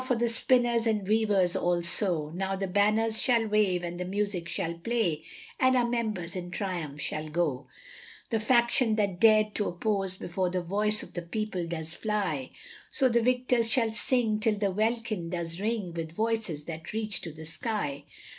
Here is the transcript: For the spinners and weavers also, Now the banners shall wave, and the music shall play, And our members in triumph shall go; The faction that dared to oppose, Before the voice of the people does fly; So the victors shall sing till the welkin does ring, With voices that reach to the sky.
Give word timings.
For 0.03 0.15
the 0.15 0.29
spinners 0.29 0.87
and 0.87 1.07
weavers 1.07 1.55
also, 1.55 2.29
Now 2.31 2.55
the 2.55 2.65
banners 2.65 3.21
shall 3.21 3.45
wave, 3.45 3.83
and 3.83 3.99
the 3.99 4.03
music 4.05 4.49
shall 4.49 4.73
play, 4.73 5.21
And 5.59 5.77
our 5.77 5.87
members 5.87 6.35
in 6.35 6.49
triumph 6.49 6.99
shall 6.99 7.29
go; 7.29 7.67
The 8.31 8.39
faction 8.39 8.95
that 8.95 9.19
dared 9.19 9.53
to 9.53 9.67
oppose, 9.67 10.15
Before 10.15 10.49
the 10.49 10.59
voice 10.63 11.03
of 11.03 11.13
the 11.13 11.21
people 11.21 11.67
does 11.67 11.93
fly; 11.93 12.49
So 12.91 13.09
the 13.09 13.21
victors 13.21 13.69
shall 13.69 13.91
sing 13.93 14.39
till 14.39 14.55
the 14.57 14.71
welkin 14.71 15.29
does 15.29 15.59
ring, 15.61 15.93
With 15.93 16.13
voices 16.13 16.65
that 16.65 16.93
reach 16.93 17.21
to 17.21 17.31
the 17.31 17.45
sky. 17.45 18.05